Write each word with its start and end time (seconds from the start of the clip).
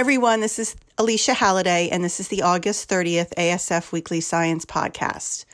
Hi, 0.00 0.02
everyone. 0.02 0.40
This 0.40 0.58
is 0.58 0.76
Alycia 0.96 1.34
Halladay, 1.34 1.90
and 1.92 2.02
this 2.02 2.20
is 2.20 2.28
the 2.28 2.40
August 2.40 2.88
30th 2.88 3.34
ASF 3.34 3.92
Weekly 3.92 4.22
Science 4.22 4.64
Podcast. 4.64 5.44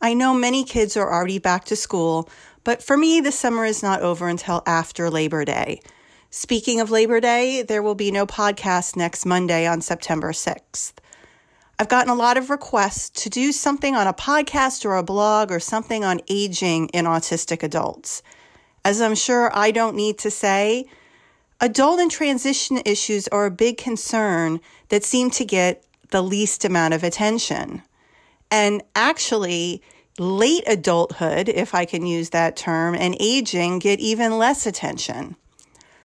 I 0.00 0.14
know 0.14 0.32
many 0.32 0.62
kids 0.62 0.96
are 0.96 1.12
already 1.12 1.40
back 1.40 1.64
to 1.64 1.74
school, 1.74 2.30
but 2.62 2.80
for 2.80 2.96
me, 2.96 3.20
the 3.20 3.32
summer 3.32 3.64
is 3.64 3.82
not 3.82 4.00
over 4.00 4.28
until 4.28 4.62
after 4.66 5.10
Labor 5.10 5.44
Day. 5.44 5.80
Speaking 6.30 6.78
of 6.78 6.92
Labor 6.92 7.18
Day, 7.18 7.64
there 7.64 7.82
will 7.82 7.96
be 7.96 8.12
no 8.12 8.24
podcast 8.24 8.94
next 8.94 9.26
Monday 9.26 9.66
on 9.66 9.80
September 9.80 10.30
6th. 10.30 10.92
I've 11.80 11.88
gotten 11.88 12.12
a 12.12 12.14
lot 12.14 12.36
of 12.36 12.50
requests 12.50 13.10
to 13.24 13.28
do 13.28 13.50
something 13.50 13.96
on 13.96 14.06
a 14.06 14.14
podcast 14.14 14.84
or 14.84 14.94
a 14.94 15.02
blog 15.02 15.50
or 15.50 15.58
something 15.58 16.04
on 16.04 16.20
aging 16.28 16.86
in 16.90 17.04
autistic 17.04 17.64
adults. 17.64 18.22
As 18.84 19.00
I'm 19.00 19.16
sure 19.16 19.50
I 19.52 19.72
don't 19.72 19.96
need 19.96 20.18
to 20.18 20.30
say, 20.30 20.86
Adult 21.60 21.98
and 21.98 22.10
transition 22.10 22.80
issues 22.84 23.26
are 23.28 23.46
a 23.46 23.50
big 23.50 23.78
concern 23.78 24.60
that 24.90 25.02
seem 25.02 25.28
to 25.30 25.44
get 25.44 25.84
the 26.10 26.22
least 26.22 26.64
amount 26.64 26.94
of 26.94 27.02
attention. 27.02 27.82
And 28.48 28.80
actually, 28.94 29.82
late 30.20 30.62
adulthood, 30.68 31.48
if 31.48 31.74
I 31.74 31.84
can 31.84 32.06
use 32.06 32.30
that 32.30 32.56
term, 32.56 32.94
and 32.94 33.16
aging 33.18 33.80
get 33.80 33.98
even 33.98 34.38
less 34.38 34.66
attention. 34.66 35.34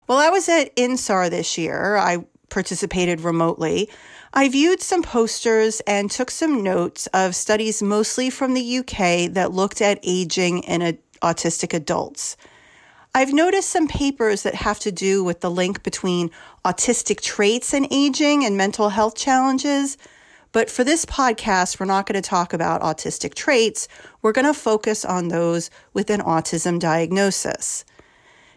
Well, 0.06 0.18
I 0.18 0.30
was 0.30 0.48
at 0.48 0.74
INSAR 0.74 1.28
this 1.28 1.58
year, 1.58 1.96
I 1.96 2.24
participated 2.48 3.20
remotely. 3.20 3.90
I 4.32 4.48
viewed 4.48 4.80
some 4.80 5.02
posters 5.02 5.80
and 5.86 6.10
took 6.10 6.30
some 6.30 6.62
notes 6.62 7.06
of 7.08 7.34
studies 7.34 7.82
mostly 7.82 8.30
from 8.30 8.54
the 8.54 8.78
UK 8.78 9.32
that 9.34 9.52
looked 9.52 9.82
at 9.82 10.00
aging 10.02 10.62
in 10.62 10.98
autistic 11.22 11.74
adults. 11.74 12.38
I've 13.14 13.34
noticed 13.34 13.68
some 13.68 13.88
papers 13.88 14.42
that 14.42 14.54
have 14.54 14.78
to 14.80 14.90
do 14.90 15.22
with 15.22 15.40
the 15.40 15.50
link 15.50 15.82
between 15.82 16.30
autistic 16.64 17.20
traits 17.20 17.74
and 17.74 17.86
aging 17.90 18.42
and 18.44 18.56
mental 18.56 18.88
health 18.88 19.16
challenges. 19.16 19.98
But 20.52 20.70
for 20.70 20.82
this 20.82 21.04
podcast, 21.04 21.78
we're 21.78 21.86
not 21.86 22.06
going 22.06 22.20
to 22.20 22.26
talk 22.26 22.54
about 22.54 22.80
autistic 22.80 23.34
traits. 23.34 23.86
We're 24.22 24.32
going 24.32 24.46
to 24.46 24.54
focus 24.54 25.04
on 25.04 25.28
those 25.28 25.70
with 25.92 26.08
an 26.08 26.20
autism 26.20 26.78
diagnosis. 26.78 27.84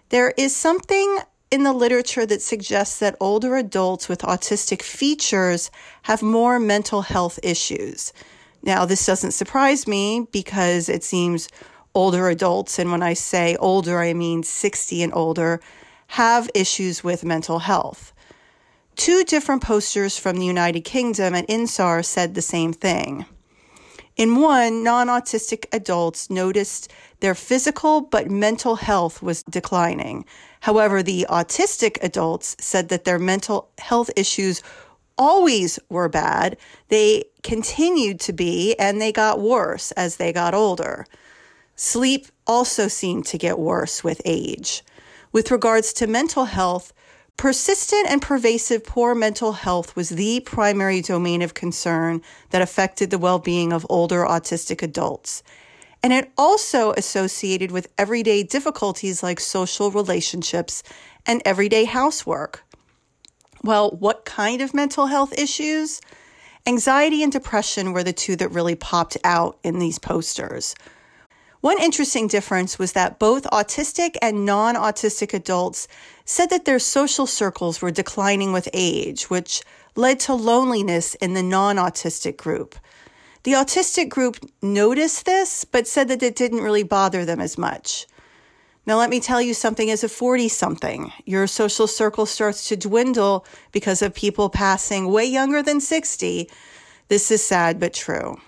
There 0.07 0.33
is 0.37 0.55
something 0.55 1.19
in 1.51 1.63
the 1.63 1.73
literature 1.73 2.25
that 2.25 2.41
suggests 2.41 2.99
that 2.99 3.17
older 3.19 3.57
adults 3.57 4.07
with 4.07 4.21
autistic 4.21 4.81
features 4.81 5.69
have 6.03 6.21
more 6.21 6.59
mental 6.59 7.01
health 7.01 7.39
issues. 7.43 8.13
Now, 8.63 8.85
this 8.85 9.05
doesn't 9.05 9.31
surprise 9.31 9.85
me 9.85 10.27
because 10.31 10.87
it 10.87 11.03
seems 11.03 11.49
older 11.95 12.29
adults, 12.29 12.77
and 12.77 12.91
when 12.91 13.01
I 13.01 13.13
say 13.13 13.55
older, 13.55 13.99
I 14.01 14.13
mean 14.13 14.43
60 14.43 15.01
and 15.01 15.13
older, 15.15 15.61
have 16.07 16.49
issues 16.53 17.03
with 17.03 17.25
mental 17.25 17.59
health. 17.59 18.13
Two 18.95 19.23
different 19.23 19.63
posters 19.63 20.17
from 20.17 20.37
the 20.37 20.45
United 20.45 20.81
Kingdom 20.81 21.33
and 21.33 21.47
INSAR 21.47 22.03
said 22.03 22.35
the 22.35 22.41
same 22.41 22.73
thing. 22.73 23.25
In 24.15 24.39
one, 24.39 24.83
non 24.83 25.07
autistic 25.07 25.65
adults 25.73 26.29
noticed 26.29 26.91
their 27.19 27.35
physical 27.35 27.99
but 27.99 28.31
mental 28.31 28.75
health 28.75 29.21
was 29.21 29.43
declining. 29.43 30.25
However, 30.61 31.03
the 31.03 31.25
autistic 31.29 31.97
adults 32.01 32.55
said 32.59 32.87
that 32.89 33.03
their 33.03 33.19
mental 33.19 33.69
health 33.77 34.09
issues 34.15 34.61
always 35.17 35.79
were 35.89 36.07
bad. 36.07 36.57
They 36.87 37.25
continued 37.43 38.19
to 38.21 38.33
be, 38.33 38.75
and 38.79 39.01
they 39.01 39.11
got 39.11 39.41
worse 39.41 39.91
as 39.91 40.15
they 40.15 40.31
got 40.31 40.53
older. 40.53 41.05
Sleep 41.75 42.27
also 42.47 42.87
seemed 42.87 43.25
to 43.27 43.37
get 43.37 43.59
worse 43.59 44.03
with 44.03 44.21
age. 44.25 44.83
With 45.31 45.51
regards 45.51 45.91
to 45.93 46.07
mental 46.07 46.45
health, 46.45 46.93
persistent 47.35 48.07
and 48.09 48.21
pervasive 48.21 48.85
poor 48.85 49.13
mental 49.13 49.51
health 49.51 49.95
was 49.95 50.09
the 50.09 50.39
primary 50.39 51.01
domain 51.01 51.41
of 51.41 51.53
concern 51.53 52.21
that 52.51 52.61
affected 52.61 53.09
the 53.09 53.17
well 53.17 53.39
being 53.39 53.73
of 53.73 53.85
older 53.89 54.23
autistic 54.23 54.81
adults. 54.81 55.43
And 56.01 56.13
it 56.13 56.31
also 56.37 56.93
associated 56.93 57.71
with 57.71 57.91
everyday 57.97 58.43
difficulties 58.43 59.21
like 59.21 59.39
social 59.39 59.91
relationships 59.91 60.83
and 61.25 61.41
everyday 61.43 61.83
housework. 61.85 62.63
Well, 63.63 63.89
what 63.91 64.23
kind 64.23 64.61
of 64.61 64.73
mental 64.73 65.07
health 65.07 65.37
issues? 65.37 65.99
Anxiety 66.67 67.23
and 67.23 67.31
depression 67.31 67.91
were 67.91 68.03
the 68.03 68.13
two 68.13 68.35
that 68.37 68.49
really 68.49 68.75
popped 68.75 69.17
out 69.23 69.57
in 69.63 69.79
these 69.79 69.99
posters. 69.99 70.75
One 71.65 71.81
interesting 71.81 72.27
difference 72.27 72.77
was 72.77 72.91
that 72.91 73.17
both 73.17 73.45
autistic 73.45 74.17
and 74.21 74.45
non 74.45 74.75
autistic 74.75 75.33
adults 75.33 75.87
said 76.23 76.51
that 76.51 76.65
their 76.65 76.77
social 76.77 77.25
circles 77.25 77.81
were 77.81 77.89
declining 77.89 78.53
with 78.53 78.69
age, 78.71 79.31
which 79.31 79.63
led 79.95 80.19
to 80.19 80.35
loneliness 80.35 81.15
in 81.15 81.33
the 81.33 81.41
non 81.41 81.77
autistic 81.77 82.37
group. 82.37 82.75
The 83.41 83.53
autistic 83.53 84.09
group 84.09 84.37
noticed 84.61 85.25
this, 85.25 85.65
but 85.65 85.87
said 85.87 86.07
that 86.09 86.21
it 86.21 86.35
didn't 86.35 86.61
really 86.61 86.83
bother 86.83 87.25
them 87.25 87.41
as 87.41 87.57
much. 87.57 88.05
Now, 88.85 88.99
let 88.99 89.09
me 89.09 89.19
tell 89.19 89.41
you 89.41 89.55
something 89.55 89.89
as 89.89 90.03
a 90.03 90.07
40 90.07 90.47
something, 90.49 91.13
your 91.25 91.47
social 91.47 91.87
circle 91.87 92.27
starts 92.27 92.67
to 92.67 92.77
dwindle 92.77 93.43
because 93.71 94.03
of 94.03 94.13
people 94.13 94.51
passing 94.51 95.11
way 95.11 95.25
younger 95.25 95.63
than 95.63 95.81
60. 95.81 96.47
This 97.07 97.31
is 97.31 97.43
sad 97.43 97.79
but 97.79 97.95
true. 97.95 98.39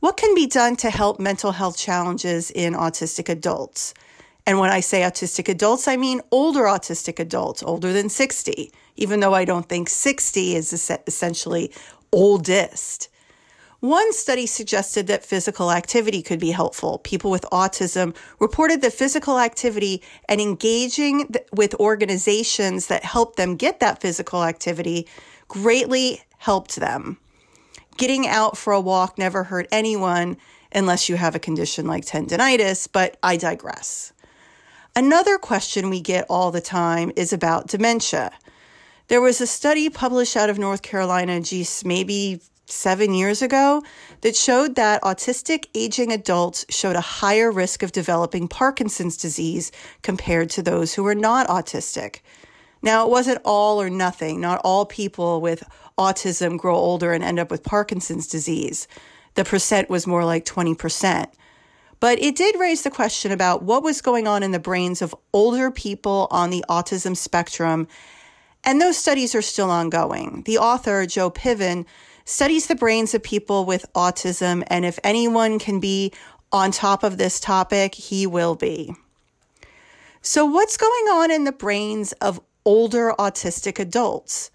What 0.00 0.18
can 0.18 0.34
be 0.34 0.46
done 0.46 0.76
to 0.76 0.90
help 0.90 1.18
mental 1.18 1.52
health 1.52 1.78
challenges 1.78 2.50
in 2.50 2.74
autistic 2.74 3.30
adults? 3.30 3.94
And 4.44 4.58
when 4.60 4.70
I 4.70 4.80
say 4.80 5.00
autistic 5.00 5.48
adults, 5.48 5.88
I 5.88 5.96
mean 5.96 6.20
older 6.30 6.64
autistic 6.64 7.18
adults, 7.18 7.62
older 7.62 7.92
than 7.92 8.10
60, 8.10 8.70
even 8.96 9.20
though 9.20 9.32
I 9.32 9.46
don't 9.46 9.68
think 9.68 9.88
60 9.88 10.54
is 10.54 10.72
essentially 10.72 11.72
oldest. 12.12 13.08
One 13.80 14.12
study 14.12 14.46
suggested 14.46 15.06
that 15.06 15.24
physical 15.24 15.72
activity 15.72 16.22
could 16.22 16.40
be 16.40 16.50
helpful. 16.50 16.98
People 16.98 17.30
with 17.30 17.42
autism 17.50 18.14
reported 18.38 18.82
that 18.82 18.92
physical 18.92 19.38
activity 19.38 20.02
and 20.28 20.40
engaging 20.40 21.28
with 21.52 21.74
organizations 21.76 22.88
that 22.88 23.04
helped 23.04 23.36
them 23.36 23.56
get 23.56 23.80
that 23.80 24.00
physical 24.00 24.44
activity 24.44 25.06
greatly 25.48 26.20
helped 26.38 26.76
them 26.76 27.18
getting 27.96 28.26
out 28.26 28.56
for 28.56 28.72
a 28.72 28.80
walk 28.80 29.18
never 29.18 29.44
hurt 29.44 29.66
anyone 29.72 30.36
unless 30.72 31.08
you 31.08 31.16
have 31.16 31.34
a 31.34 31.38
condition 31.38 31.86
like 31.86 32.04
tendonitis, 32.04 32.88
but 32.90 33.16
I 33.22 33.36
digress. 33.36 34.12
Another 34.94 35.38
question 35.38 35.90
we 35.90 36.00
get 36.00 36.26
all 36.28 36.50
the 36.50 36.60
time 36.60 37.12
is 37.16 37.32
about 37.32 37.68
dementia. 37.68 38.32
There 39.08 39.20
was 39.20 39.40
a 39.40 39.46
study 39.46 39.88
published 39.88 40.36
out 40.36 40.50
of 40.50 40.58
North 40.58 40.82
Carolina, 40.82 41.40
geez, 41.40 41.84
maybe 41.84 42.40
seven 42.66 43.14
years 43.14 43.42
ago, 43.42 43.82
that 44.22 44.34
showed 44.34 44.74
that 44.74 45.02
autistic 45.02 45.66
aging 45.74 46.12
adults 46.12 46.64
showed 46.68 46.96
a 46.96 47.00
higher 47.00 47.52
risk 47.52 47.82
of 47.82 47.92
developing 47.92 48.48
Parkinson's 48.48 49.16
disease 49.16 49.70
compared 50.02 50.50
to 50.50 50.62
those 50.62 50.94
who 50.94 51.02
were 51.02 51.14
not 51.14 51.46
autistic. 51.46 52.20
Now, 52.82 53.04
it 53.04 53.10
wasn't 53.10 53.40
all 53.44 53.80
or 53.80 53.90
nothing. 53.90 54.40
Not 54.40 54.60
all 54.64 54.86
people 54.86 55.40
with 55.40 55.62
autism 55.98 56.58
grow 56.58 56.74
older 56.74 57.12
and 57.12 57.24
end 57.24 57.38
up 57.38 57.50
with 57.50 57.62
Parkinson's 57.62 58.26
disease. 58.26 58.86
The 59.34 59.44
percent 59.44 59.90
was 59.90 60.06
more 60.06 60.24
like 60.24 60.44
20%. 60.44 61.26
But 62.00 62.20
it 62.20 62.36
did 62.36 62.58
raise 62.58 62.82
the 62.82 62.90
question 62.90 63.32
about 63.32 63.62
what 63.62 63.82
was 63.82 64.02
going 64.02 64.28
on 64.28 64.42
in 64.42 64.52
the 64.52 64.58
brains 64.58 65.00
of 65.00 65.14
older 65.32 65.70
people 65.70 66.28
on 66.30 66.50
the 66.50 66.64
autism 66.68 67.16
spectrum. 67.16 67.88
And 68.64 68.80
those 68.80 68.98
studies 68.98 69.34
are 69.34 69.42
still 69.42 69.70
ongoing. 69.70 70.42
The 70.44 70.58
author, 70.58 71.06
Joe 71.06 71.30
Piven, 71.30 71.86
studies 72.24 72.66
the 72.66 72.74
brains 72.74 73.14
of 73.14 73.22
people 73.22 73.64
with 73.64 73.86
autism. 73.94 74.62
And 74.66 74.84
if 74.84 74.98
anyone 75.04 75.58
can 75.58 75.80
be 75.80 76.12
on 76.52 76.70
top 76.70 77.02
of 77.02 77.16
this 77.16 77.40
topic, 77.40 77.94
he 77.94 78.26
will 78.26 78.56
be. 78.56 78.94
So, 80.20 80.44
what's 80.44 80.76
going 80.76 81.06
on 81.12 81.30
in 81.30 81.44
the 81.44 81.52
brains 81.52 82.12
of 82.14 82.40
older 82.64 83.14
autistic 83.18 83.78
adults? 83.78 84.50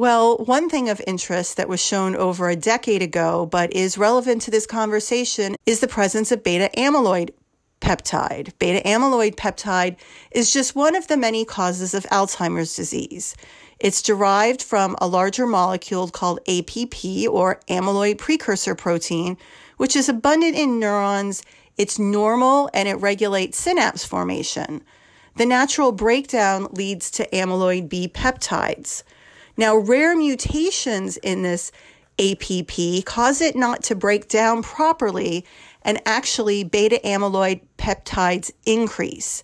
Well, 0.00 0.38
one 0.38 0.70
thing 0.70 0.88
of 0.88 1.02
interest 1.06 1.58
that 1.58 1.68
was 1.68 1.78
shown 1.78 2.16
over 2.16 2.48
a 2.48 2.56
decade 2.56 3.02
ago, 3.02 3.44
but 3.44 3.70
is 3.74 3.98
relevant 3.98 4.40
to 4.40 4.50
this 4.50 4.64
conversation, 4.64 5.56
is 5.66 5.80
the 5.80 5.88
presence 5.88 6.32
of 6.32 6.42
beta 6.42 6.70
amyloid 6.74 7.32
peptide. 7.82 8.58
Beta 8.58 8.80
amyloid 8.88 9.34
peptide 9.34 9.98
is 10.30 10.54
just 10.54 10.74
one 10.74 10.96
of 10.96 11.08
the 11.08 11.18
many 11.18 11.44
causes 11.44 11.92
of 11.92 12.04
Alzheimer's 12.04 12.74
disease. 12.74 13.36
It's 13.78 14.00
derived 14.00 14.62
from 14.62 14.96
a 15.02 15.06
larger 15.06 15.46
molecule 15.46 16.08
called 16.08 16.40
APP 16.48 17.28
or 17.28 17.60
amyloid 17.68 18.16
precursor 18.16 18.74
protein, 18.74 19.36
which 19.76 19.94
is 19.94 20.08
abundant 20.08 20.56
in 20.56 20.80
neurons. 20.80 21.42
It's 21.76 21.98
normal 21.98 22.70
and 22.72 22.88
it 22.88 22.94
regulates 22.94 23.58
synapse 23.58 24.06
formation. 24.06 24.82
The 25.36 25.44
natural 25.44 25.92
breakdown 25.92 26.68
leads 26.70 27.10
to 27.10 27.28
amyloid 27.34 27.90
B 27.90 28.08
peptides. 28.08 29.02
Now, 29.60 29.76
rare 29.76 30.16
mutations 30.16 31.18
in 31.18 31.42
this 31.42 31.70
APP 32.18 33.04
cause 33.04 33.42
it 33.42 33.54
not 33.54 33.82
to 33.82 33.94
break 33.94 34.26
down 34.26 34.62
properly, 34.62 35.44
and 35.82 36.00
actually, 36.06 36.64
beta 36.64 36.98
amyloid 37.04 37.60
peptides 37.76 38.50
increase. 38.64 39.42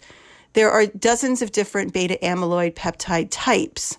There 0.55 0.71
are 0.71 0.87
dozens 0.87 1.43
of 1.43 1.53
different 1.53 1.93
beta 1.93 2.19
amyloid 2.23 2.73
peptide 2.73 3.29
types. 3.31 3.99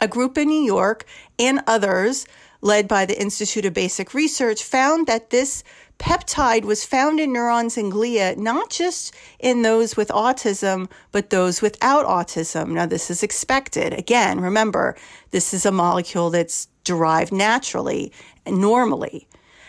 A 0.00 0.06
group 0.06 0.38
in 0.38 0.46
New 0.46 0.62
York 0.62 1.04
and 1.40 1.60
others, 1.66 2.24
led 2.60 2.86
by 2.86 3.04
the 3.04 3.20
Institute 3.20 3.64
of 3.64 3.74
Basic 3.74 4.14
Research, 4.14 4.62
found 4.62 5.08
that 5.08 5.30
this 5.30 5.64
peptide 5.98 6.64
was 6.64 6.84
found 6.84 7.20
in 7.20 7.32
neurons 7.32 7.76
and 7.76 7.92
glia, 7.92 8.36
not 8.36 8.70
just 8.70 9.14
in 9.38 9.62
those 9.62 9.96
with 9.96 10.08
autism, 10.08 10.90
but 11.12 11.30
those 11.30 11.62
without 11.62 12.06
autism. 12.06 12.68
Now, 12.68 12.86
this 12.86 13.10
is 13.10 13.22
expected. 13.22 13.92
Again, 13.92 14.40
remember, 14.40 14.96
this 15.30 15.54
is 15.54 15.66
a 15.66 15.72
molecule 15.72 16.30
that's 16.30 16.68
derived 16.84 17.32
naturally 17.32 18.12
and 18.44 18.60
normally. 18.60 19.26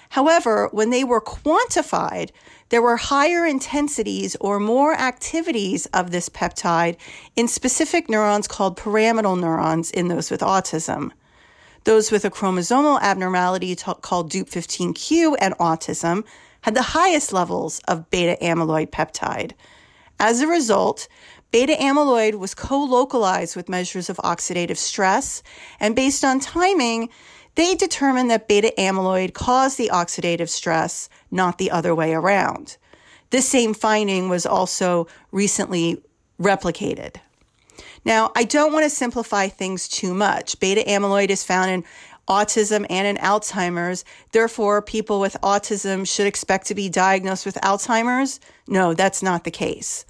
However, 0.09 0.69
when 0.71 0.89
they 0.89 1.03
were 1.03 1.21
quantified, 1.21 2.31
there 2.69 2.81
were 2.81 2.97
higher 2.97 3.45
intensities 3.45 4.35
or 4.39 4.59
more 4.59 4.93
activities 4.93 5.85
of 5.87 6.11
this 6.11 6.29
peptide 6.29 6.97
in 7.35 7.47
specific 7.47 8.09
neurons 8.09 8.47
called 8.47 8.77
pyramidal 8.77 9.35
neurons 9.35 9.91
in 9.91 10.07
those 10.07 10.31
with 10.31 10.41
autism. 10.41 11.11
Those 11.87 12.11
with 12.11 12.25
a 12.25 12.29
chromosomal 12.29 12.99
abnormality 12.99 13.73
t- 13.73 13.93
called 14.01 14.29
DUP15Q 14.29 15.37
and 15.39 15.53
autism 15.57 16.25
had 16.59 16.75
the 16.75 16.81
highest 16.81 17.31
levels 17.31 17.79
of 17.87 18.09
beta 18.09 18.37
amyloid 18.43 18.89
peptide. 18.89 19.53
As 20.19 20.41
a 20.41 20.47
result, 20.47 21.07
beta 21.49 21.77
amyloid 21.79 22.39
was 22.39 22.53
co 22.53 22.83
localized 22.83 23.55
with 23.55 23.69
measures 23.69 24.09
of 24.09 24.17
oxidative 24.17 24.75
stress, 24.75 25.41
and 25.79 25.95
based 25.95 26.25
on 26.25 26.41
timing, 26.41 27.07
they 27.55 27.73
determined 27.73 28.29
that 28.31 28.49
beta 28.49 28.73
amyloid 28.77 29.33
caused 29.33 29.77
the 29.77 29.89
oxidative 29.93 30.49
stress, 30.49 31.07
not 31.31 31.57
the 31.57 31.71
other 31.71 31.95
way 31.95 32.13
around. 32.13 32.75
This 33.29 33.47
same 33.47 33.73
finding 33.73 34.27
was 34.27 34.45
also 34.45 35.07
recently 35.31 36.03
replicated. 36.37 37.15
Now, 38.07 38.31
I 38.37 38.45
don't 38.45 38.71
want 38.71 38.85
to 38.85 38.89
simplify 38.89 39.49
things 39.49 39.89
too 39.89 40.13
much. 40.13 40.61
Beta 40.61 40.81
amyloid 40.87 41.29
is 41.29 41.43
found 41.43 41.69
in 41.69 41.83
autism 42.29 42.85
and 42.89 43.05
in 43.05 43.17
Alzheimer's. 43.21 44.05
Therefore, 44.31 44.81
people 44.81 45.19
with 45.19 45.35
autism 45.43 46.07
should 46.07 46.25
expect 46.25 46.67
to 46.67 46.73
be 46.73 46.87
diagnosed 46.87 47.45
with 47.45 47.55
Alzheimer's. 47.55 48.39
No, 48.65 48.93
that's 48.93 49.21
not 49.21 49.43
the 49.43 49.51
case. 49.51 50.05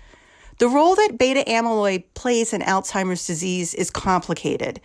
The 0.59 0.69
role 0.69 0.94
that 0.94 1.17
beta 1.17 1.44
amyloid 1.49 2.03
plays 2.13 2.53
in 2.53 2.61
Alzheimer's 2.61 3.25
disease 3.25 3.73
is 3.73 3.89
complicated. 3.89 4.79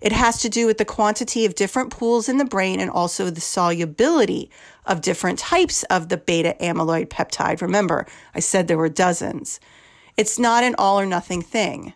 It 0.00 0.10
has 0.10 0.40
to 0.40 0.48
do 0.48 0.66
with 0.66 0.78
the 0.78 0.84
quantity 0.84 1.44
of 1.44 1.54
different 1.54 1.92
pools 1.92 2.28
in 2.28 2.38
the 2.38 2.44
brain 2.44 2.80
and 2.80 2.90
also 2.90 3.30
the 3.30 3.40
solubility 3.40 4.50
of 4.86 5.02
different 5.02 5.38
types 5.38 5.84
of 5.84 6.08
the 6.08 6.16
beta 6.16 6.56
amyloid 6.60 7.10
peptide. 7.10 7.60
Remember, 7.62 8.06
I 8.34 8.40
said 8.40 8.66
there 8.66 8.76
were 8.76 8.88
dozens. 8.88 9.60
It's 10.16 10.36
not 10.36 10.64
an 10.64 10.74
all 10.78 10.98
or 10.98 11.06
nothing 11.06 11.42
thing. 11.42 11.92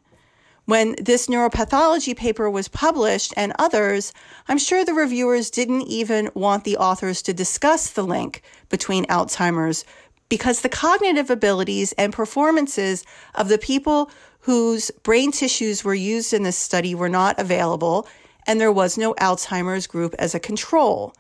When 0.70 0.94
this 1.00 1.26
neuropathology 1.26 2.16
paper 2.16 2.48
was 2.48 2.68
published 2.68 3.34
and 3.36 3.52
others, 3.58 4.12
I'm 4.46 4.56
sure 4.56 4.84
the 4.84 4.94
reviewers 4.94 5.50
didn't 5.50 5.88
even 5.88 6.30
want 6.32 6.62
the 6.62 6.76
authors 6.76 7.22
to 7.22 7.34
discuss 7.34 7.90
the 7.90 8.04
link 8.04 8.42
between 8.68 9.04
Alzheimer's 9.06 9.84
because 10.28 10.60
the 10.60 10.68
cognitive 10.68 11.28
abilities 11.28 11.90
and 11.94 12.12
performances 12.12 13.04
of 13.34 13.48
the 13.48 13.58
people 13.58 14.12
whose 14.42 14.92
brain 15.02 15.32
tissues 15.32 15.82
were 15.82 15.92
used 15.92 16.32
in 16.32 16.44
this 16.44 16.56
study 16.56 16.94
were 16.94 17.08
not 17.08 17.40
available 17.40 18.06
and 18.46 18.60
there 18.60 18.70
was 18.70 18.96
no 18.96 19.12
Alzheimer's 19.14 19.88
group 19.88 20.14
as 20.20 20.36
a 20.36 20.38
control. 20.38 21.12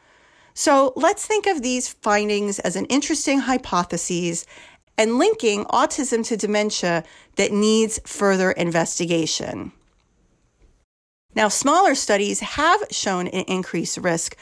So 0.54 0.92
let's 0.94 1.26
think 1.26 1.48
of 1.48 1.62
these 1.62 1.88
findings 1.88 2.60
as 2.60 2.76
an 2.76 2.84
interesting 2.84 3.40
hypothesis 3.40 4.46
and 5.00 5.16
linking 5.16 5.64
autism 5.64 6.22
to 6.26 6.36
dementia 6.36 7.02
that 7.36 7.50
needs 7.50 7.98
further 8.04 8.50
investigation. 8.50 9.72
Now, 11.34 11.48
smaller 11.48 11.94
studies 11.94 12.40
have 12.40 12.82
shown 12.90 13.26
an 13.28 13.44
increased 13.48 13.96
risk 13.96 14.36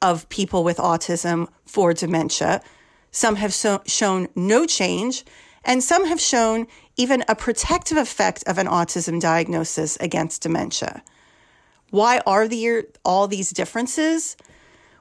of 0.00 0.26
people 0.30 0.64
with 0.64 0.78
autism 0.78 1.48
for 1.66 1.92
dementia. 1.92 2.62
Some 3.10 3.36
have 3.36 3.52
so- 3.52 3.82
shown 3.84 4.28
no 4.34 4.64
change, 4.64 5.26
and 5.66 5.84
some 5.84 6.06
have 6.06 6.20
shown 6.20 6.66
even 6.96 7.22
a 7.28 7.36
protective 7.36 7.98
effect 7.98 8.42
of 8.46 8.56
an 8.56 8.68
autism 8.68 9.20
diagnosis 9.20 9.98
against 10.00 10.40
dementia. 10.40 11.02
Why 11.90 12.22
are 12.24 12.48
there 12.48 12.84
all 13.04 13.28
these 13.28 13.50
differences? 13.50 14.34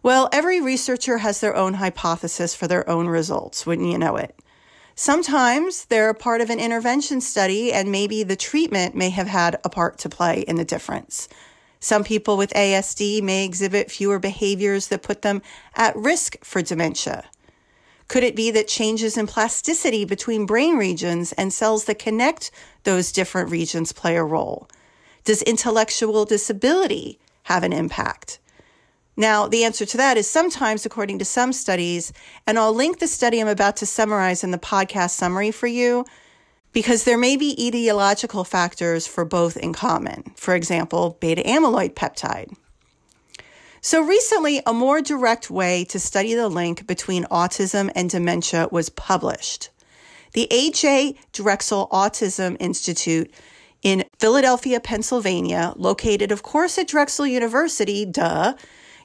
Well, 0.03 0.27
every 0.33 0.59
researcher 0.59 1.19
has 1.19 1.39
their 1.39 1.55
own 1.55 1.75
hypothesis 1.75 2.53
for 2.53 2.67
their 2.67 2.89
own 2.89 3.07
results, 3.07 3.65
wouldn't 3.65 3.89
you 3.89 3.97
know 3.97 4.17
it? 4.17 4.37
Sometimes 4.99 5.85
they're 5.85 6.09
a 6.09 6.15
part 6.15 6.41
of 6.41 6.49
an 6.49 6.59
intervention 6.59 7.21
study, 7.21 7.71
and 7.71 7.91
maybe 7.91 8.23
the 8.23 8.35
treatment 8.35 8.95
may 8.95 9.11
have 9.11 9.27
had 9.27 9.59
a 9.63 9.69
part 9.69 9.99
to 9.99 10.09
play 10.09 10.39
in 10.47 10.55
the 10.55 10.65
difference. 10.65 11.29
Some 11.79 12.03
people 12.03 12.35
with 12.35 12.51
ASD 12.55 13.21
may 13.21 13.45
exhibit 13.45 13.91
fewer 13.91 14.17
behaviors 14.17 14.87
that 14.87 15.03
put 15.03 15.21
them 15.21 15.43
at 15.75 15.95
risk 15.95 16.43
for 16.43 16.63
dementia. 16.63 17.25
Could 18.07 18.23
it 18.23 18.35
be 18.35 18.49
that 18.49 18.67
changes 18.67 19.17
in 19.17 19.27
plasticity 19.27 20.03
between 20.03 20.47
brain 20.47 20.77
regions 20.77 21.31
and 21.33 21.53
cells 21.53 21.85
that 21.85 21.99
connect 21.99 22.49
those 22.81 23.11
different 23.11 23.51
regions 23.51 23.93
play 23.93 24.15
a 24.17 24.23
role? 24.23 24.67
Does 25.25 25.43
intellectual 25.43 26.25
disability 26.25 27.19
have 27.43 27.61
an 27.61 27.71
impact? 27.71 28.39
Now, 29.19 29.47
the 29.47 29.63
answer 29.63 29.85
to 29.87 29.97
that 29.97 30.15
is 30.15 30.29
sometimes, 30.29 30.85
according 30.85 31.17
to 31.19 31.25
some 31.25 31.51
studies, 31.51 32.13
and 32.45 32.59
I'll 32.59 32.73
link 32.73 32.99
the 32.99 33.07
study 33.07 33.41
I'm 33.41 33.47
about 33.47 33.75
to 33.77 33.87
summarize 33.87 34.43
in 34.43 34.51
the 34.51 34.59
podcast 34.59 35.09
summary 35.09 35.49
for 35.49 35.65
you, 35.65 36.05
because 36.71 37.03
there 37.03 37.17
may 37.17 37.35
be 37.35 37.55
etiological 37.55 38.45
factors 38.45 39.07
for 39.07 39.25
both 39.25 39.57
in 39.57 39.73
common. 39.73 40.31
For 40.35 40.53
example, 40.53 41.17
beta 41.19 41.41
amyloid 41.41 41.95
peptide. 41.95 42.55
So, 43.81 44.01
recently, 44.01 44.61
a 44.67 44.73
more 44.73 45.01
direct 45.01 45.49
way 45.49 45.83
to 45.85 45.99
study 45.99 46.35
the 46.35 46.49
link 46.49 46.85
between 46.85 47.23
autism 47.25 47.91
and 47.95 48.11
dementia 48.11 48.67
was 48.71 48.89
published. 48.89 49.69
The 50.33 50.47
A.J. 50.51 51.15
Drexel 51.31 51.87
Autism 51.91 52.57
Institute 52.59 53.31
in 53.81 54.03
Philadelphia, 54.19 54.79
Pennsylvania, 54.79 55.73
located, 55.75 56.31
of 56.31 56.43
course, 56.43 56.77
at 56.77 56.87
Drexel 56.87 57.25
University, 57.25 58.05
duh, 58.05 58.53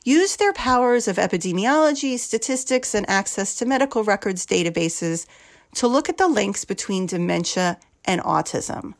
used 0.04 0.38
their 0.38 0.52
powers 0.52 1.06
of 1.06 1.16
epidemiology, 1.16 2.18
statistics, 2.18 2.94
and 2.94 3.08
access 3.08 3.54
to 3.56 3.66
medical 3.66 4.04
records 4.04 4.46
databases 4.46 5.26
to 5.74 5.88
look 5.88 6.08
at 6.08 6.18
the 6.18 6.28
links 6.28 6.64
between 6.64 7.06
dementia 7.06 7.78
and 8.04 8.20
autism. 8.22 8.94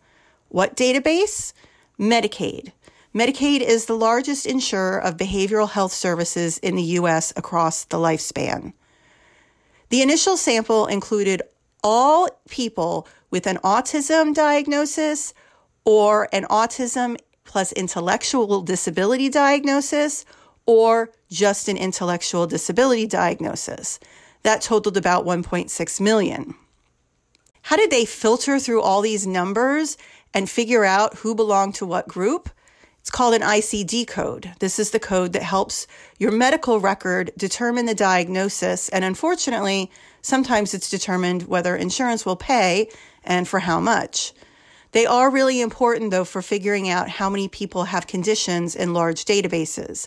What 0.48 0.76
database? 0.76 1.52
Medicaid. 1.98 2.72
Medicaid 3.14 3.60
is 3.60 3.86
the 3.86 3.96
largest 3.96 4.46
insurer 4.46 4.98
of 4.98 5.16
behavioral 5.16 5.70
health 5.70 5.92
services 5.92 6.58
in 6.58 6.76
the 6.76 6.82
U.S. 6.82 7.32
across 7.36 7.84
the 7.84 7.98
lifespan. 7.98 8.72
The 9.90 10.00
initial 10.00 10.38
sample 10.38 10.86
included 10.86 11.42
all 11.84 12.28
people 12.48 13.06
with 13.30 13.46
an 13.46 13.58
autism 13.58 14.34
diagnosis 14.34 15.34
or 15.84 16.28
an 16.32 16.44
autism 16.44 17.18
plus 17.44 17.72
intellectual 17.72 18.62
disability 18.62 19.28
diagnosis 19.28 20.24
or 20.66 21.10
just 21.30 21.68
an 21.68 21.76
intellectual 21.76 22.46
disability 22.46 23.06
diagnosis. 23.06 23.98
That 24.42 24.62
totaled 24.62 24.96
about 24.96 25.24
1.6 25.24 26.00
million. 26.00 26.54
How 27.62 27.76
did 27.76 27.90
they 27.90 28.04
filter 28.04 28.58
through 28.58 28.82
all 28.82 29.00
these 29.00 29.26
numbers 29.26 29.96
and 30.34 30.50
figure 30.50 30.84
out 30.84 31.18
who 31.18 31.34
belonged 31.34 31.76
to 31.76 31.86
what 31.86 32.08
group? 32.08 32.50
It's 33.00 33.10
called 33.10 33.34
an 33.34 33.42
ICD 33.42 34.06
code. 34.06 34.52
This 34.60 34.78
is 34.78 34.90
the 34.90 35.00
code 35.00 35.32
that 35.32 35.42
helps 35.42 35.88
your 36.18 36.30
medical 36.30 36.78
record 36.78 37.32
determine 37.36 37.86
the 37.86 37.94
diagnosis. 37.96 38.88
And 38.90 39.04
unfortunately, 39.04 39.90
sometimes 40.22 40.72
it's 40.72 40.88
determined 40.88 41.48
whether 41.48 41.74
insurance 41.74 42.24
will 42.24 42.36
pay 42.36 42.88
and 43.24 43.48
for 43.48 43.58
how 43.60 43.80
much. 43.80 44.32
They 44.92 45.06
are 45.06 45.30
really 45.30 45.60
important, 45.60 46.10
though, 46.10 46.24
for 46.24 46.42
figuring 46.42 46.88
out 46.88 47.08
how 47.08 47.28
many 47.28 47.48
people 47.48 47.84
have 47.84 48.06
conditions 48.06 48.76
in 48.76 48.92
large 48.92 49.24
databases. 49.24 50.06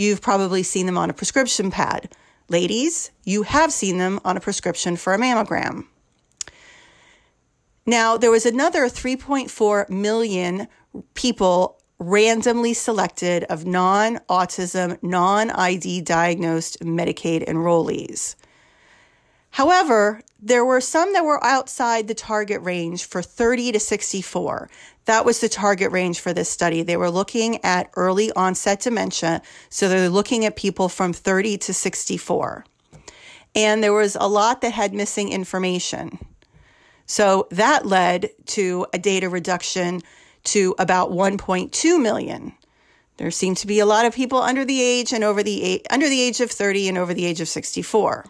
You've 0.00 0.22
probably 0.22 0.62
seen 0.62 0.86
them 0.86 0.96
on 0.96 1.10
a 1.10 1.12
prescription 1.12 1.70
pad. 1.70 2.10
Ladies, 2.48 3.10
you 3.24 3.42
have 3.42 3.70
seen 3.70 3.98
them 3.98 4.18
on 4.24 4.34
a 4.34 4.40
prescription 4.40 4.96
for 4.96 5.12
a 5.12 5.18
mammogram. 5.18 5.88
Now, 7.84 8.16
there 8.16 8.30
was 8.30 8.46
another 8.46 8.86
3.4 8.86 9.90
million 9.90 10.68
people 11.12 11.82
randomly 11.98 12.72
selected 12.72 13.44
of 13.50 13.66
non 13.66 14.20
autism, 14.30 14.96
non 15.02 15.50
ID 15.50 16.00
diagnosed 16.00 16.80
Medicaid 16.80 17.46
enrollees. 17.46 18.36
However, 19.50 20.22
there 20.42 20.64
were 20.64 20.80
some 20.80 21.12
that 21.12 21.24
were 21.24 21.42
outside 21.44 22.08
the 22.08 22.14
target 22.14 22.62
range 22.62 23.04
for 23.04 23.22
30 23.22 23.72
to 23.72 23.80
64. 23.80 24.70
That 25.04 25.24
was 25.24 25.40
the 25.40 25.48
target 25.48 25.92
range 25.92 26.20
for 26.20 26.32
this 26.32 26.48
study. 26.48 26.82
They 26.82 26.96
were 26.96 27.10
looking 27.10 27.62
at 27.64 27.90
early 27.96 28.32
onset 28.32 28.80
dementia. 28.80 29.42
So 29.68 29.88
they're 29.88 30.08
looking 30.08 30.44
at 30.44 30.56
people 30.56 30.88
from 30.88 31.12
30 31.12 31.58
to 31.58 31.74
64. 31.74 32.64
And 33.54 33.82
there 33.82 33.92
was 33.92 34.16
a 34.16 34.28
lot 34.28 34.60
that 34.62 34.72
had 34.72 34.94
missing 34.94 35.30
information. 35.30 36.18
So 37.06 37.48
that 37.50 37.84
led 37.84 38.30
to 38.46 38.86
a 38.94 38.98
data 38.98 39.28
reduction 39.28 40.00
to 40.44 40.74
about 40.78 41.10
1.2 41.10 42.00
million. 42.00 42.54
There 43.16 43.30
seem 43.30 43.54
to 43.56 43.66
be 43.66 43.80
a 43.80 43.86
lot 43.86 44.06
of 44.06 44.14
people 44.14 44.38
under 44.38 44.64
the 44.64 44.80
age 44.80 45.12
and 45.12 45.22
over 45.22 45.42
the 45.42 45.84
under 45.90 46.08
the 46.08 46.22
age 46.22 46.40
of 46.40 46.50
30 46.50 46.88
and 46.88 46.96
over 46.96 47.12
the 47.12 47.26
age 47.26 47.42
of 47.42 47.48
64. 47.48 48.24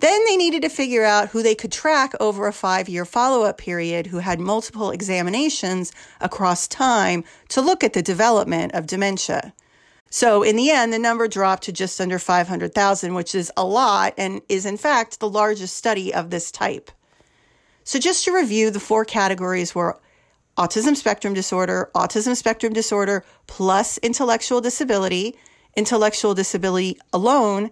Then 0.00 0.24
they 0.24 0.36
needed 0.36 0.62
to 0.62 0.70
figure 0.70 1.04
out 1.04 1.28
who 1.28 1.42
they 1.42 1.54
could 1.54 1.70
track 1.70 2.14
over 2.20 2.48
a 2.48 2.52
5-year 2.52 3.04
follow-up 3.04 3.58
period 3.58 4.06
who 4.06 4.18
had 4.18 4.40
multiple 4.40 4.90
examinations 4.90 5.92
across 6.22 6.66
time 6.66 7.22
to 7.48 7.60
look 7.60 7.84
at 7.84 7.92
the 7.92 8.02
development 8.02 8.72
of 8.72 8.86
dementia. 8.86 9.52
So 10.08 10.42
in 10.42 10.56
the 10.56 10.70
end, 10.70 10.92
the 10.92 10.98
number 10.98 11.28
dropped 11.28 11.64
to 11.64 11.72
just 11.72 12.00
under 12.00 12.18
500,000, 12.18 13.14
which 13.14 13.34
is 13.34 13.52
a 13.58 13.64
lot 13.64 14.14
and 14.16 14.40
is 14.48 14.64
in 14.64 14.78
fact 14.78 15.20
the 15.20 15.28
largest 15.28 15.76
study 15.76 16.12
of 16.14 16.30
this 16.30 16.50
type. 16.50 16.90
So 17.84 17.98
just 17.98 18.24
to 18.24 18.34
review, 18.34 18.70
the 18.70 18.80
four 18.80 19.04
categories 19.04 19.74
were 19.74 20.00
autism 20.56 20.96
spectrum 20.96 21.34
disorder, 21.34 21.90
autism 21.94 22.34
spectrum 22.34 22.72
disorder 22.72 23.22
plus 23.46 23.98
intellectual 23.98 24.62
disability, 24.62 25.36
intellectual 25.76 26.34
disability 26.34 26.98
alone, 27.12 27.70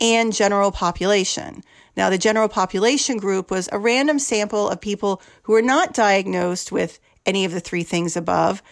and 0.00 0.32
general 0.32 0.70
population. 0.70 1.62
Now, 1.96 2.10
the 2.10 2.18
general 2.18 2.48
population 2.48 3.16
group 3.18 3.50
was 3.50 3.68
a 3.72 3.78
random 3.78 4.18
sample 4.18 4.68
of 4.68 4.80
people 4.80 5.20
who 5.42 5.52
were 5.52 5.62
not 5.62 5.94
diagnosed 5.94 6.70
with 6.70 7.00
any 7.26 7.44
of 7.44 7.52
the 7.52 7.60
three 7.60 7.82
things 7.82 8.16
above 8.16 8.62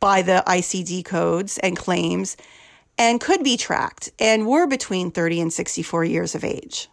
by 0.00 0.22
the 0.22 0.42
ICD 0.46 1.04
codes 1.04 1.58
and 1.58 1.76
claims 1.76 2.36
and 2.98 3.20
could 3.20 3.42
be 3.42 3.56
tracked 3.56 4.10
and 4.18 4.46
were 4.46 4.66
between 4.66 5.10
30 5.10 5.40
and 5.42 5.52
64 5.52 6.04
years 6.04 6.34
of 6.34 6.44
age. 6.44 6.88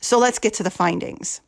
So 0.00 0.18
let's 0.18 0.38
get 0.38 0.54
to 0.54 0.62
the 0.62 0.70
findings. 0.70 1.40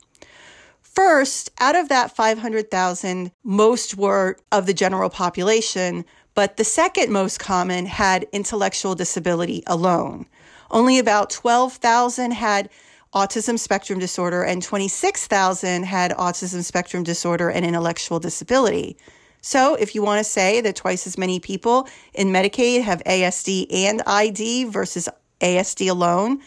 First, 0.82 1.50
out 1.60 1.76
of 1.76 1.88
that 1.90 2.16
500,000, 2.16 3.30
most 3.44 3.96
were 3.96 4.36
of 4.50 4.66
the 4.66 4.74
general 4.74 5.10
population, 5.10 6.04
but 6.34 6.56
the 6.56 6.64
second 6.64 7.12
most 7.12 7.38
common 7.38 7.86
had 7.86 8.26
intellectual 8.32 8.96
disability 8.96 9.62
alone. 9.66 10.26
Only 10.70 10.98
about 10.98 11.30
12,000 11.30 12.32
had 12.32 12.68
autism 13.14 13.58
spectrum 13.58 13.98
disorder 13.98 14.42
and 14.42 14.62
26,000 14.62 15.84
had 15.84 16.12
autism 16.12 16.62
spectrum 16.62 17.02
disorder 17.02 17.48
and 17.48 17.64
intellectual 17.64 18.20
disability. 18.20 18.96
So, 19.40 19.76
if 19.76 19.94
you 19.94 20.02
want 20.02 20.18
to 20.18 20.30
say 20.30 20.60
that 20.60 20.76
twice 20.76 21.06
as 21.06 21.16
many 21.16 21.40
people 21.40 21.88
in 22.12 22.28
Medicaid 22.28 22.82
have 22.82 23.02
ASD 23.04 23.66
and 23.72 24.02
ID 24.06 24.64
versus 24.64 25.08
ASD 25.40 25.88
alone, 25.88 26.40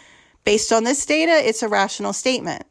based 0.44 0.74
on 0.74 0.84
this 0.84 1.06
data, 1.06 1.32
it's 1.32 1.64
a 1.64 1.70
rational 1.70 2.14
statement. 2.14 2.64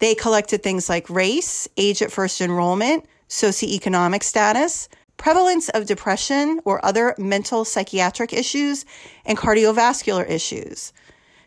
They 0.00 0.14
collected 0.14 0.62
things 0.62 0.88
like 0.88 1.08
race, 1.08 1.68
age 1.76 2.02
at 2.02 2.12
first 2.12 2.40
enrollment, 2.40 3.06
socioeconomic 3.28 4.22
status, 4.22 4.88
prevalence 5.18 5.68
of 5.70 5.84
depression 5.84 6.60
or 6.64 6.82
other 6.84 7.14
mental 7.18 7.64
psychiatric 7.64 8.32
issues, 8.32 8.86
and 9.26 9.36
cardiovascular 9.36 10.28
issues. 10.28 10.92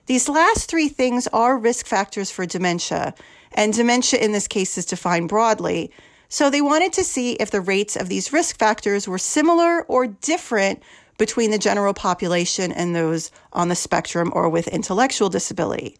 These 0.05 0.29
last 0.29 0.69
three 0.69 0.89
things 0.89 1.27
are 1.27 1.57
risk 1.57 1.87
factors 1.87 2.29
for 2.29 2.45
dementia, 2.45 3.15
and 3.53 3.73
dementia 3.73 4.19
in 4.19 4.33
this 4.33 4.47
case 4.47 4.77
is 4.77 4.85
defined 4.85 5.29
broadly. 5.29 5.91
So 6.29 6.49
they 6.49 6.61
wanted 6.61 6.93
to 6.93 7.03
see 7.03 7.33
if 7.33 7.51
the 7.51 7.61
rates 7.61 7.95
of 7.95 8.07
these 8.07 8.31
risk 8.31 8.57
factors 8.57 9.07
were 9.07 9.17
similar 9.17 9.83
or 9.83 10.07
different 10.07 10.83
between 11.17 11.51
the 11.51 11.57
general 11.57 11.93
population 11.93 12.71
and 12.71 12.95
those 12.95 13.31
on 13.53 13.69
the 13.69 13.75
spectrum 13.75 14.31
or 14.33 14.49
with 14.49 14.67
intellectual 14.67 15.29
disability. 15.29 15.97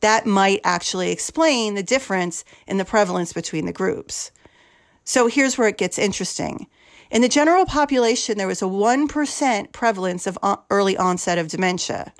That 0.00 0.26
might 0.26 0.60
actually 0.64 1.10
explain 1.10 1.74
the 1.74 1.82
difference 1.82 2.44
in 2.66 2.76
the 2.76 2.84
prevalence 2.84 3.32
between 3.32 3.66
the 3.66 3.72
groups. 3.72 4.30
So 5.04 5.28
here's 5.28 5.56
where 5.56 5.68
it 5.68 5.78
gets 5.78 5.98
interesting. 5.98 6.66
In 7.10 7.22
the 7.22 7.28
general 7.28 7.66
population, 7.66 8.38
there 8.38 8.46
was 8.46 8.62
a 8.62 8.66
1% 8.66 9.72
prevalence 9.72 10.26
of 10.26 10.38
early 10.70 10.96
onset 10.96 11.38
of 11.38 11.48
dementia. 11.48 12.12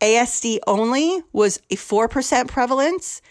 ASD 0.00 0.58
only 0.66 1.22
was 1.32 1.58
a 1.70 1.76
4% 1.76 2.48
prevalence, 2.48 3.22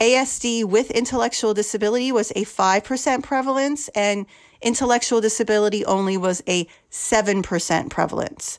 ASD 0.00 0.64
with 0.64 0.90
intellectual 0.90 1.52
disability 1.52 2.10
was 2.10 2.30
a 2.30 2.44
5% 2.46 3.22
prevalence, 3.22 3.88
and 3.88 4.24
intellectual 4.62 5.20
disability 5.20 5.84
only 5.84 6.16
was 6.16 6.42
a 6.48 6.66
7% 6.90 7.90
prevalence. 7.90 8.58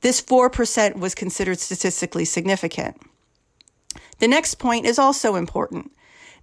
This 0.00 0.22
4% 0.22 0.96
was 0.96 1.14
considered 1.14 1.58
statistically 1.58 2.24
significant. 2.24 3.02
The 4.18 4.28
next 4.28 4.54
point 4.54 4.86
is 4.86 4.98
also 4.98 5.34
important. 5.34 5.92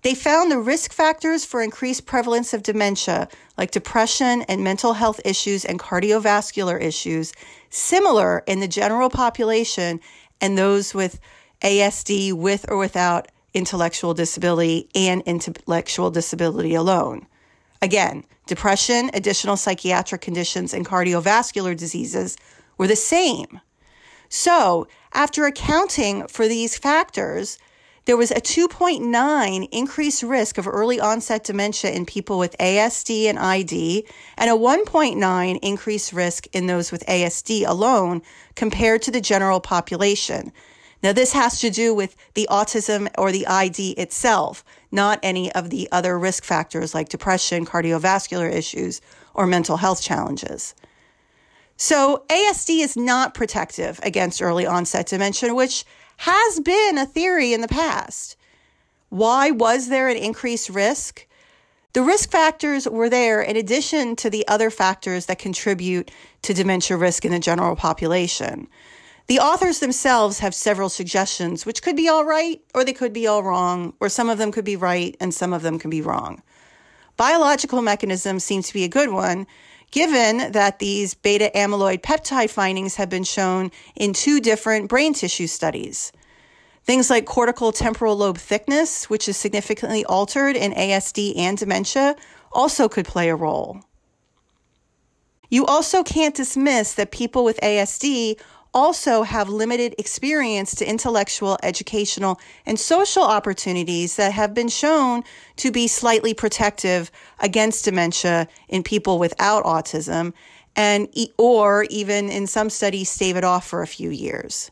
They 0.05 0.13
found 0.13 0.51
the 0.51 0.59
risk 0.59 0.93
factors 0.93 1.45
for 1.45 1.63
increased 1.63 2.05
prevalence 2.05 2.53
of 2.53 2.62
dementia, 2.62 3.27
like 3.57 3.71
depression 3.71 4.43
and 4.43 4.63
mental 4.63 4.93
health 4.93 5.19
issues 5.25 5.65
and 5.65 5.79
cardiovascular 5.79 6.79
issues, 6.79 7.33
similar 7.71 8.43
in 8.45 8.59
the 8.59 8.67
general 8.67 9.09
population 9.09 10.00
and 10.39 10.59
those 10.59 10.93
with 10.93 11.19
ASD 11.63 12.33
with 12.33 12.67
or 12.69 12.77
without 12.77 13.31
intellectual 13.55 14.13
disability 14.13 14.88
and 14.93 15.24
intellectual 15.24 16.12
disability 16.12 16.75
alone. 16.75 17.25
Again, 17.81 18.25
depression, 18.45 19.09
additional 19.15 19.57
psychiatric 19.57 20.21
conditions, 20.21 20.71
and 20.71 20.85
cardiovascular 20.85 21.75
diseases 21.75 22.38
were 22.77 22.85
the 22.85 22.95
same. 22.95 23.59
So, 24.29 24.88
after 25.15 25.47
accounting 25.47 26.27
for 26.27 26.47
these 26.47 26.77
factors, 26.77 27.57
there 28.05 28.17
was 28.17 28.31
a 28.31 28.35
2.9 28.35 29.69
increased 29.71 30.24
risk 30.24 30.57
of 30.59 30.67
early 30.67 31.00
onset 31.00 31.43
dementia 31.43 31.91
in 31.91 32.05
people 32.05 32.38
with 32.38 32.55
ASD 32.59 33.25
and 33.25 33.39
ID, 33.39 34.05
and 34.38 34.50
a 34.50 34.53
1.9 34.53 35.59
increased 35.62 36.13
risk 36.13 36.45
in 36.53 36.67
those 36.67 36.91
with 36.91 37.05
ASD 37.07 37.67
alone 37.67 38.21
compared 38.55 39.01
to 39.01 39.12
the 39.12 39.21
general 39.21 39.59
population. 39.59 40.51
Now, 41.01 41.13
this 41.13 41.33
has 41.33 41.59
to 41.59 41.69
do 41.69 41.93
with 41.93 42.15
the 42.35 42.47
autism 42.50 43.09
or 43.17 43.31
the 43.31 43.45
ID 43.47 43.91
itself, 43.91 44.63
not 44.91 45.19
any 45.24 45.51
of 45.53 45.69
the 45.69 45.89
other 45.91 46.17
risk 46.17 46.43
factors 46.43 46.93
like 46.93 47.09
depression, 47.09 47.65
cardiovascular 47.65 48.51
issues, 48.51 49.01
or 49.33 49.45
mental 49.45 49.77
health 49.77 50.01
challenges. 50.01 50.75
So, 51.77 52.24
ASD 52.29 52.81
is 52.81 52.95
not 52.95 53.33
protective 53.33 54.00
against 54.01 54.41
early 54.41 54.65
onset 54.65 55.07
dementia, 55.07 55.53
which 55.53 55.85
has 56.17 56.60
been 56.60 56.98
a 56.98 57.05
theory 57.05 57.53
in 57.53 57.62
the 57.62 57.67
past. 57.67 58.36
Why 59.10 59.51
was 59.51 59.89
there 59.89 60.10
an 60.10 60.17
increased 60.17 60.69
risk? 60.69 61.27
The 61.93 62.01
risk 62.01 62.29
factors 62.29 62.88
were 62.89 63.10
there 63.10 63.41
in 63.41 63.55
addition 63.55 64.15
to 64.17 64.29
the 64.29 64.45
other 64.48 64.69
factors 64.69 65.27
that 65.27 65.39
contribute 65.39 66.12
to 66.41 66.53
dementia 66.53 66.98
risk 66.98 67.24
in 67.24 67.31
the 67.31 67.39
general 67.39 67.75
population. 67.75 68.67
The 69.27 69.39
authors 69.39 69.79
themselves 69.79 70.39
have 70.39 70.53
several 70.53 70.89
suggestions, 70.89 71.65
which 71.65 71.81
could 71.81 71.95
be 71.95 72.10
all 72.10 72.25
right 72.25 72.62
or 72.74 72.84
they 72.84 72.93
could 72.93 73.13
be 73.13 73.25
all 73.25 73.43
wrong, 73.43 73.93
or 74.00 74.10
some 74.10 74.29
of 74.29 74.38
them 74.38 74.51
could 74.51 74.65
be 74.65 74.75
right 74.75 75.15
and 75.19 75.34
some 75.34 75.53
of 75.53 75.62
them 75.62 75.79
can 75.79 75.89
be 75.89 76.01
wrong. 76.01 76.43
Biological 77.17 77.81
mechanism 77.81 78.39
seems 78.39 78.67
to 78.67 78.74
be 78.74 78.84
a 78.84 78.89
good 78.89 79.10
one, 79.10 79.48
given 79.91 80.51
that 80.51 80.79
these 80.79 81.13
beta 81.13 81.51
amyloid 81.55 82.01
peptide 82.01 82.49
findings 82.49 82.95
have 82.95 83.09
been 83.09 83.23
shown 83.23 83.71
in 83.95 84.13
two 84.13 84.39
different 84.39 84.89
brain 84.89 85.13
tissue 85.13 85.47
studies. 85.47 86.11
Things 86.83 87.09
like 87.09 87.25
cortical 87.25 87.71
temporal 87.71 88.15
lobe 88.15 88.37
thickness, 88.37 89.09
which 89.09 89.27
is 89.27 89.37
significantly 89.37 90.05
altered 90.05 90.55
in 90.55 90.71
ASD 90.73 91.35
and 91.37 91.57
dementia, 91.57 92.15
also 92.51 92.87
could 92.87 93.05
play 93.05 93.29
a 93.29 93.35
role. 93.35 93.81
You 95.49 95.65
also 95.65 96.03
can't 96.03 96.35
dismiss 96.35 96.93
that 96.93 97.11
people 97.11 97.43
with 97.43 97.59
ASD 97.61 98.39
also 98.75 99.24
have 99.24 99.48
limited 99.48 99.96
experience 99.98 100.75
to 100.75 100.88
intellectual, 100.88 101.58
educational, 101.63 102.39
and 102.65 102.77
social 102.77 103.24
opportunities 103.24 104.17
that 104.17 104.34
have 104.34 104.53
been 104.53 104.67
shown 104.67 105.24
to 105.55 105.72
be 105.72 105.88
slightly 105.88 106.34
protective 106.34 107.10
against 107.39 107.86
dementia 107.86 108.48
in 108.67 108.84
people 108.84 109.17
without 109.17 109.63
autism 109.63 110.34
and 110.75 111.08
or 111.38 111.86
even 111.89 112.29
in 112.29 112.46
some 112.46 112.70
studies 112.70 113.10
stave 113.10 113.38
it 113.38 113.46
off 113.46 113.65
for 113.65 113.82
a 113.82 113.88
few 113.88 114.10
years. 114.10 114.72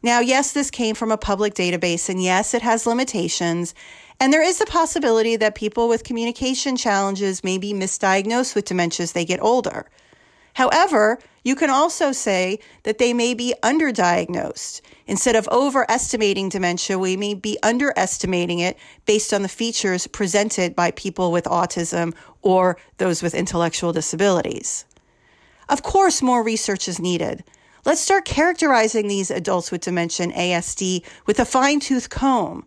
Now, 0.00 0.20
yes, 0.20 0.52
this 0.52 0.70
came 0.70 0.94
from 0.94 1.10
a 1.10 1.16
public 1.16 1.54
database 1.54 2.08
and 2.08 2.22
yes, 2.22 2.54
it 2.54 2.62
has 2.62 2.86
limitations. 2.86 3.74
And 4.20 4.32
there 4.32 4.42
is 4.42 4.60
a 4.60 4.66
possibility 4.66 5.34
that 5.36 5.56
people 5.56 5.88
with 5.88 6.04
communication 6.04 6.76
challenges 6.76 7.42
may 7.42 7.58
be 7.58 7.72
misdiagnosed 7.72 8.54
with 8.54 8.66
dementia 8.66 9.02
as 9.02 9.12
they 9.12 9.24
get 9.24 9.42
older. 9.42 9.86
However, 10.54 11.18
you 11.44 11.54
can 11.54 11.68
also 11.68 12.12
say 12.12 12.58
that 12.84 12.98
they 12.98 13.12
may 13.12 13.34
be 13.34 13.54
underdiagnosed. 13.62 14.80
Instead 15.06 15.36
of 15.36 15.48
overestimating 15.48 16.48
dementia, 16.48 16.98
we 16.98 17.16
may 17.16 17.34
be 17.34 17.58
underestimating 17.62 18.60
it 18.60 18.78
based 19.04 19.34
on 19.34 19.42
the 19.42 19.48
features 19.48 20.06
presented 20.06 20.74
by 20.74 20.90
people 20.92 21.30
with 21.30 21.44
autism 21.44 22.14
or 22.40 22.78
those 22.96 23.22
with 23.22 23.34
intellectual 23.34 23.92
disabilities. 23.92 24.86
Of 25.68 25.82
course, 25.82 26.22
more 26.22 26.42
research 26.42 26.88
is 26.88 26.98
needed. 26.98 27.44
Let's 27.84 28.00
start 28.00 28.24
characterizing 28.24 29.08
these 29.08 29.30
adults 29.30 29.70
with 29.70 29.82
dementia 29.82 30.24
and 30.24 30.34
ASD 30.34 31.04
with 31.26 31.38
a 31.38 31.44
fine 31.44 31.80
tooth 31.80 32.08
comb. 32.08 32.64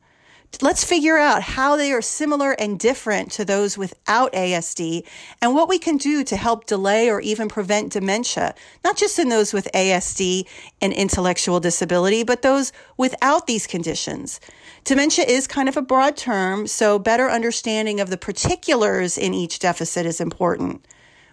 Let's 0.60 0.84
figure 0.84 1.18
out 1.18 1.44
how 1.44 1.76
they 1.76 1.92
are 1.92 2.02
similar 2.02 2.54
and 2.54 2.80
different 2.80 3.32
to 3.34 3.46
those 3.46 3.78
without 3.78 4.34
ASD 4.34 5.06
and 5.40 5.54
what 5.54 5.70
we 5.70 5.78
can 5.78 5.98
do 5.98 6.24
to 6.24 6.36
help 6.36 6.66
delay 6.66 7.12
or 7.12 7.22
even 7.22 7.48
prevent 7.48 7.94
dementia, 7.94 8.56
not 8.84 8.98
just 8.98 9.20
in 9.20 9.30
those 9.30 9.54
with 9.54 9.70
ASD 9.76 10.48
and 10.82 10.94
intellectual 10.94 11.60
disability, 11.60 12.24
but 12.24 12.42
those 12.42 12.74
without 12.98 13.46
these 13.46 13.68
conditions. 13.68 14.40
Dementia 14.84 15.26
is 15.26 15.46
kind 15.46 15.70
of 15.70 15.78
a 15.78 15.82
broad 15.82 16.18
term, 16.18 16.66
so 16.66 16.98
better 16.98 17.30
understanding 17.30 18.00
of 18.00 18.10
the 18.10 18.18
particulars 18.18 19.16
in 19.16 19.36
each 19.36 19.60
deficit 19.60 20.08
is 20.08 20.20
important. 20.20 20.84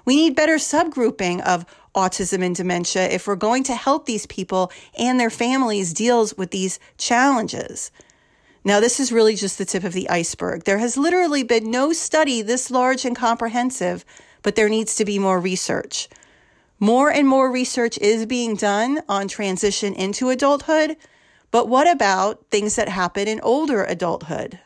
We 0.04 0.16
need 0.16 0.36
better 0.36 0.56
subgrouping 0.56 1.40
of 1.46 1.64
autism 1.94 2.44
and 2.44 2.54
dementia 2.54 3.08
if 3.08 3.26
we're 3.26 3.36
going 3.36 3.62
to 3.64 3.74
help 3.74 4.04
these 4.04 4.26
people 4.26 4.70
and 4.98 5.18
their 5.18 5.30
families 5.30 5.94
deal 5.94 6.28
with 6.36 6.50
these 6.50 6.78
challenges. 6.98 7.90
Now, 8.66 8.80
this 8.80 8.98
is 8.98 9.12
really 9.12 9.36
just 9.36 9.58
the 9.58 9.66
tip 9.66 9.84
of 9.84 9.92
the 9.92 10.08
iceberg. 10.08 10.64
There 10.64 10.78
has 10.78 10.96
literally 10.96 11.42
been 11.42 11.70
no 11.70 11.92
study 11.92 12.40
this 12.40 12.70
large 12.70 13.04
and 13.04 13.14
comprehensive, 13.14 14.04
but 14.42 14.56
there 14.56 14.70
needs 14.70 14.96
to 14.96 15.04
be 15.04 15.18
more 15.18 15.38
research. 15.38 16.08
More 16.80 17.10
and 17.10 17.28
more 17.28 17.50
research 17.50 17.98
is 17.98 18.26
being 18.26 18.56
done 18.56 19.02
on 19.08 19.28
transition 19.28 19.92
into 19.94 20.30
adulthood, 20.30 20.96
but 21.50 21.68
what 21.68 21.88
about 21.90 22.46
things 22.50 22.76
that 22.76 22.88
happen 22.88 23.28
in 23.28 23.40
older 23.40 23.84
adulthood? 23.84 24.58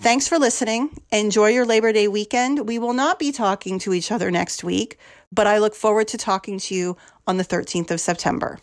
Thanks 0.00 0.26
for 0.26 0.38
listening. 0.38 0.90
Enjoy 1.12 1.48
your 1.48 1.66
Labor 1.66 1.92
Day 1.92 2.08
weekend. 2.08 2.66
We 2.66 2.78
will 2.78 2.94
not 2.94 3.18
be 3.18 3.32
talking 3.32 3.78
to 3.80 3.94
each 3.94 4.10
other 4.10 4.30
next 4.30 4.64
week, 4.64 4.98
but 5.30 5.46
I 5.46 5.58
look 5.58 5.74
forward 5.74 6.08
to 6.08 6.18
talking 6.18 6.58
to 6.58 6.74
you 6.74 6.96
on 7.26 7.36
the 7.36 7.44
13th 7.44 7.90
of 7.90 8.00
September. 8.00 8.58